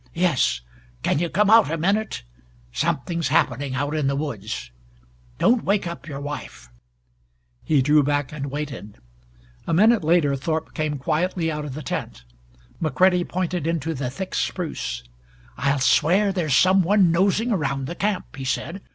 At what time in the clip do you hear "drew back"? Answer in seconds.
7.83-8.31